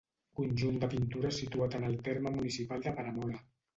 Conjunt 0.37 0.79
de 0.83 0.87
pintures 0.93 1.37
situat 1.43 1.77
en 1.81 1.87
el 1.93 2.01
terme 2.09 2.33
municipal 2.39 2.85
de 2.87 2.95
Peramola. 3.01 3.45